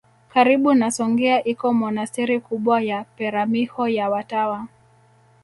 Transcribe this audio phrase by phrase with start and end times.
[0.33, 4.67] Karibu na Songea iko monasteri kubwa ya Peramiho ya watawa